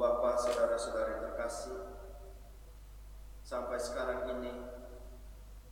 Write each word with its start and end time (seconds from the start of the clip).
Bapak, 0.00 0.40
saudara-saudara 0.40 1.20
terkasih, 1.20 1.76
sampai 3.44 3.76
sekarang 3.76 4.32
ini 4.32 4.48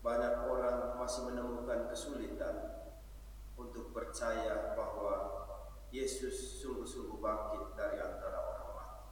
banyak 0.04 0.44
orang 0.44 1.00
masih 1.00 1.32
menemukan 1.32 1.88
kesulitan 1.88 2.76
untuk 3.56 3.96
percaya 3.96 4.76
bahwa 4.76 5.16
Yesus 5.88 6.60
sungguh-sungguh 6.60 7.16
bangkit 7.16 7.72
dari 7.72 8.04
antara 8.04 8.36
orang 8.36 8.70
mati. 8.76 9.08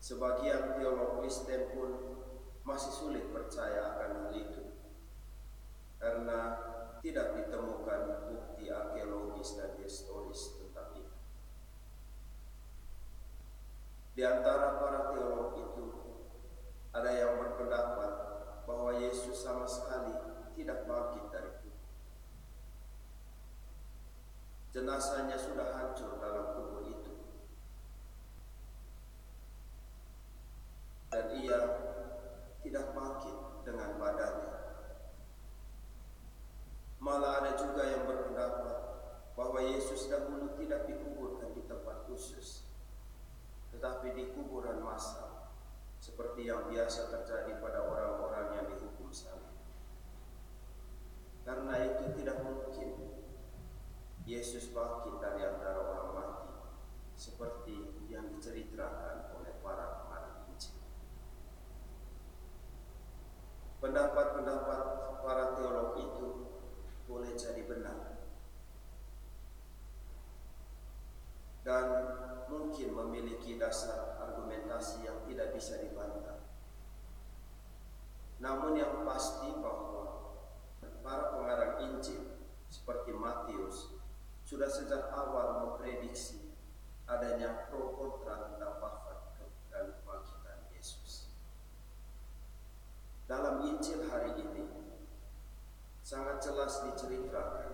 Sebagian 0.00 0.80
teolog 0.80 1.20
Kristen 1.20 1.76
pun 1.76 1.90
masih 2.64 2.96
sulit 2.96 3.28
percaya 3.28 3.92
akan 3.92 4.10
hal 4.24 4.32
itu 4.32 4.64
karena 6.00 6.40
tidak 7.04 7.44
ditemukan 7.44 8.24
bukti 8.24 8.72
arkeologis 8.72 9.60
dan 9.60 9.76
historis 9.84 10.56
tentang 10.56 10.96
itu. 10.96 11.20
Di 14.14 14.22
antara 14.26 14.82
para 14.82 15.14
teolog 15.14 15.54
itu, 15.54 15.86
ada 16.90 17.10
yang 17.14 17.38
berpendapat 17.38 18.12
bahwa 18.66 18.90
Yesus 18.98 19.38
sama 19.38 19.64
sekali 19.70 20.12
tidak 20.58 20.84
bangkit 20.84 21.24
dari 21.30 21.50
kubur. 21.62 21.88
Jenazahnya 24.74 25.38
sudah 25.38 25.66
hancur 25.78 26.18
dalam 26.18 26.58
kubur 26.58 26.82
itu. 26.90 27.14
Dan 31.10 31.26
ia 31.38 31.60
tidak 32.66 32.86
bangkit 32.94 33.36
dengan 33.66 33.98
badannya. 33.98 34.58
Malah 37.00 37.42
ada 37.42 37.52
juga 37.56 37.82
yang 37.88 38.04
berpendapat 38.04 38.76
bahwa 39.32 39.58
Yesus 39.64 40.06
dahulu 40.12 40.52
tidak 40.60 40.84
dikuburkan 40.84 41.56
di 41.56 41.64
tempat 41.64 42.04
khusus, 42.04 42.69
tetapi 43.70 44.12
di 44.14 44.24
kuburan 44.34 44.82
massal 44.82 45.50
seperti 46.00 46.48
yang 46.48 46.66
biasa 46.66 47.12
terjadi 47.12 47.60
pada 47.60 47.84
orang-orang 47.84 48.46
yang 48.56 48.66
dihukum 48.72 49.12
salib. 49.12 49.52
Karena 51.44 51.76
itu 51.82 52.04
tidak 52.20 52.40
mungkin 52.44 53.20
Yesus 54.24 54.70
bangkit 54.70 55.18
dari 55.18 55.42
antara 55.42 55.80
orang 55.80 56.08
mati 56.14 56.52
seperti 57.18 58.06
yang 58.08 58.30
diceritakan 58.32 59.34
oleh 59.36 59.52
para 59.60 60.04
pengarang 60.04 60.46
Injil. 60.48 60.78
Pendapat-pendapat 63.80 64.80
para 65.20 65.44
teolog 65.58 65.98
itu 66.00 66.29
dasar 73.70 74.18
argumentasi 74.18 75.06
yang 75.06 75.22
tidak 75.30 75.54
bisa 75.54 75.78
dibantah. 75.78 76.42
Namun 78.42 78.74
yang 78.74 79.06
pasti 79.06 79.46
bahwa 79.62 80.34
para 81.06 81.30
pengarang 81.38 81.78
Injil 81.86 82.50
seperti 82.66 83.14
Matius 83.14 83.94
sudah 84.42 84.66
sejak 84.66 85.14
awal 85.14 85.62
memprediksi 85.62 86.50
adanya 87.06 87.70
pro 87.70 87.94
kontra 87.94 88.50
tentang 88.50 88.82
wafat 88.82 89.38
dan 89.70 89.94
kebangkitan 90.02 90.66
Yesus. 90.74 91.30
Dalam 93.30 93.62
Injil 93.70 94.02
hari 94.10 94.34
ini 94.34 94.66
sangat 96.02 96.42
jelas 96.42 96.82
diceritakan 96.90 97.70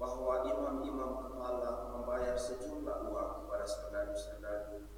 bahwa 0.00 0.48
imam-imam 0.48 1.28
kepala 1.28 1.92
membayar 1.92 2.40
sejumlah 2.40 3.04
uang 3.12 3.30
kepada 3.44 3.64
serdadu-serdadu 3.68 4.76
untuk 4.80 4.95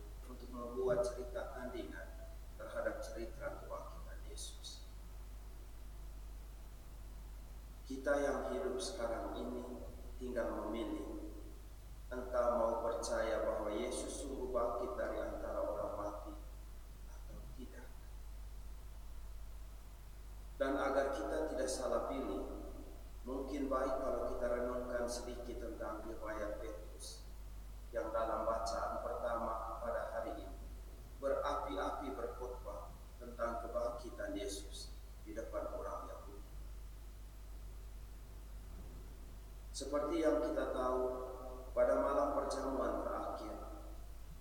membuat 0.79 1.03
cerita 1.03 1.51
tandingan 1.59 2.07
terhadap 2.55 3.03
cerita 3.03 3.59
kebangkitan 3.59 4.19
Yesus. 4.31 4.87
Kita 7.83 8.15
yang 8.23 8.55
hidup 8.55 8.79
sekarang 8.79 9.35
ini 9.35 9.83
tinggal 10.23 10.55
memilih 10.55 11.35
entah 12.15 12.63
mau 12.63 12.87
percaya 12.87 13.43
bahwa 13.43 13.75
Yesus 13.75 14.23
sungguh 14.23 14.55
bangkit 14.55 14.95
dari 14.95 15.19
antara 15.19 15.67
orang 15.67 15.99
mati 15.99 16.35
atau 17.11 17.43
tidak. 17.59 17.91
Dan 20.63 20.79
agar 20.79 21.11
kita 21.11 21.51
tidak 21.51 21.67
salah 21.67 22.07
pilih, 22.07 22.55
Mungkin 23.29 23.69
baik 23.69 24.01
kalau 24.01 24.25
kita 24.33 24.47
renungkan 24.49 25.05
sedikit 25.05 25.61
tentang 25.61 26.01
riwayat 26.01 26.65
Petrus 26.65 27.29
yang 27.93 28.09
dalam 28.09 28.49
bacaan 28.49 29.05
pertama 29.05 29.77
pada 29.85 30.17
hari 30.17 30.33
ini 30.33 30.59
berapi-api 31.19 32.15
berkhotbah 32.15 32.95
tentang 33.19 33.59
kebangkitan 33.63 34.33
Yesus 34.39 34.95
di 35.27 35.35
depan 35.35 35.67
orang 35.75 36.07
Yahudi. 36.07 36.47
Seperti 39.79 40.27
yang 40.27 40.43
kita 40.43 40.75
tahu, 40.75 41.03
pada 41.71 42.03
malam 42.03 42.35
perjamuan 42.35 43.07
terakhir, 43.07 43.79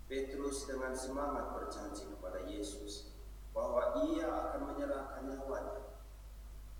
Petrus 0.09 0.65
dengan 0.65 0.97
semangat 0.97 1.53
berjanji 1.53 2.09
kepada 2.09 2.41
Yesus 2.49 3.13
bahwa 3.53 4.01
ia 4.09 4.25
akan 4.25 4.73
menyerahkan 4.73 5.29
nyawanya 5.29 5.93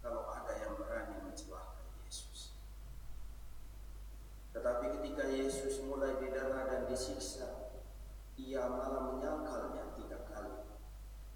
kalau 0.01 0.25
ada 0.33 0.57
yang 0.57 0.73
berani 0.73 1.21
mencelakakan. 1.21 1.85
Tetapi 4.57 4.85
ketika 4.97 5.29
Yesus 5.29 5.85
mulai 5.85 6.17
didera 6.17 6.65
dan 6.65 6.89
disiksa, 6.89 7.77
ia 8.41 8.65
malah 8.65 9.13
menyangkalnya 9.13 9.93
tiga 10.01 10.25
kali 10.33 10.65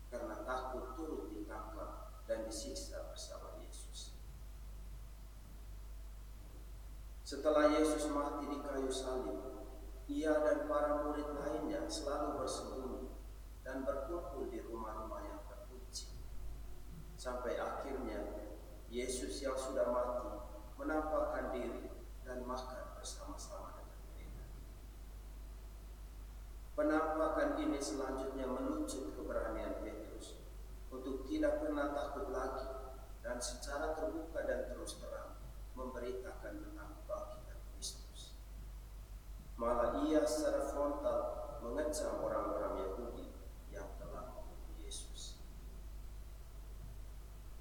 karena 0.10 0.42
takut 0.42 0.98
turut 0.98 1.30
ditangkap 1.30 2.18
dan 2.26 2.50
disiksa 2.50 3.14
bersama 3.14 3.62
Yesus. 3.62 4.18
Setelah 7.32 7.80
Yesus 7.80 8.12
mati 8.12 8.44
di 8.44 8.60
kayu 8.60 8.92
salib, 8.92 9.40
ia 10.12 10.36
dan 10.44 10.68
para 10.68 11.00
murid 11.00 11.32
lainnya 11.32 11.88
selalu 11.88 12.44
bersembunyi 12.44 13.08
dan 13.64 13.88
berkumpul 13.88 14.52
di 14.52 14.60
rumah-rumah 14.60 15.24
yang 15.24 15.40
terkunci. 15.48 16.12
Sampai 17.16 17.56
akhirnya 17.56 18.20
Yesus 18.92 19.40
yang 19.40 19.56
sudah 19.56 19.96
mati 19.96 20.28
menampakkan 20.76 21.56
diri 21.56 21.88
dan 22.28 22.44
makan 22.44 23.00
bersama-sama 23.00 23.80
dengan 23.80 24.00
mereka. 24.12 24.44
Penampakan 26.76 27.64
ini 27.64 27.80
selanjutnya 27.80 28.44
menuntut 28.44 29.16
keberanian 29.16 29.80
Petrus 29.80 30.36
untuk 30.92 31.24
tidak 31.32 31.64
pernah 31.64 31.96
takut 31.96 32.28
lagi 32.28 32.68
dan 33.24 33.40
secara 33.40 33.96
terbuka 33.96 34.44
dan 34.44 34.68
terus 34.68 35.00
terang 35.00 35.40
memberitakan 35.80 36.60
tentang. 36.60 37.01
Malah 39.62 40.02
ia 40.10 40.26
secara 40.26 40.66
frontal 40.74 41.20
mengecam 41.62 42.18
orang-orang 42.18 42.82
Yahudi 42.82 43.30
yang 43.70 43.86
telah 44.02 44.34
membunuh 44.34 44.74
Yesus. 44.82 45.38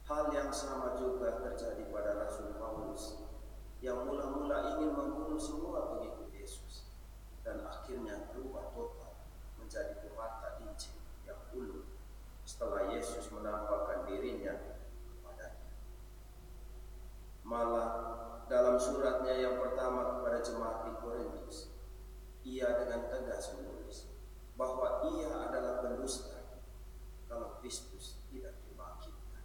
Hal 0.08 0.32
yang 0.32 0.48
sama 0.48 0.96
juga 0.96 1.44
terjadi 1.44 1.92
pada 1.92 2.24
Rasul 2.24 2.56
Paulus 2.56 3.20
yang 3.84 4.08
mula-mula 4.08 4.80
ingin 4.80 4.96
membunuh 4.96 5.36
semua 5.36 5.92
pengikut 5.92 6.32
Yesus 6.32 6.88
dan 7.44 7.68
akhirnya 7.68 8.32
berubah 8.32 8.72
total 8.72 9.20
menjadi 9.60 10.00
pemata 10.00 10.56
Injil 10.64 10.96
yang 11.28 11.40
ulung 11.52 11.84
setelah 12.48 12.96
Yesus 12.96 13.28
menampakkan 13.28 14.08
dirinya 14.08 14.56
kepadanya. 15.04 15.68
Malah 17.44 17.90
dalam 18.48 18.80
suratnya 18.80 19.36
yang 19.36 19.60
pertama 19.60 20.16
kepada 20.16 20.38
jemaat 20.40 20.78
di 20.88 20.92
Korintus, 20.98 21.69
ia 22.44 22.68
dengan 22.80 23.10
tegas 23.12 23.52
menulis 23.56 24.08
bahwa 24.56 25.04
ia 25.12 25.28
adalah 25.48 25.84
pendusta 25.84 26.60
kalau 27.28 27.60
Kristus 27.60 28.20
tidak 28.32 28.56
dibangkitkan. 28.66 29.44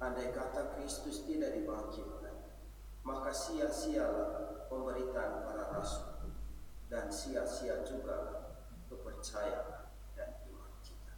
Andai 0.00 0.30
kata 0.32 0.76
Kristus 0.76 1.24
tidak 1.24 1.56
dibangkitkan, 1.56 2.56
maka 3.04 3.30
sia-sialah 3.32 4.66
pemberitaan 4.68 5.44
para 5.44 5.64
rasul 5.74 6.32
dan 6.92 7.08
sia-sia 7.08 7.84
juga 7.88 8.48
kepercayaan 8.92 9.88
dan 10.12 10.30
iman 10.52 10.72
kita. 10.84 11.14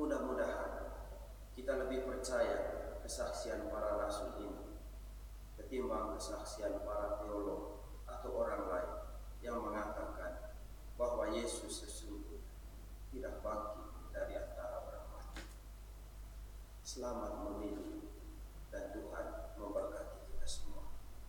Mudah-mudahan 0.00 0.72
kita 1.52 1.72
lebih 1.84 2.08
percaya 2.08 2.56
kesaksian 3.04 3.68
para 3.68 4.00
rasul 4.00 4.40
ini 4.40 4.71
ketimbang 5.72 6.12
kesaksian 6.20 6.84
para 6.84 7.16
teolog 7.16 7.80
atau 8.04 8.44
orang 8.44 8.68
lain 8.68 8.92
yang 9.40 9.56
mengatakan 9.56 10.52
bahwa 11.00 11.32
Yesus 11.32 11.88